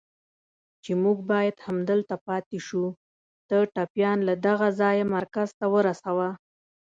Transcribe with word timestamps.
چې 0.83 0.91
موږ 1.03 1.17
باید 1.31 1.55
همدلته 1.67 2.15
پاتې 2.27 2.59
شو، 2.67 2.85
ته 3.47 3.57
ټپيان 3.75 4.17
له 4.27 4.33
دغه 4.47 4.67
ځایه 4.79 5.05
مرکز 5.15 5.49
ته 5.59 5.65
ورسوه. 5.73 6.27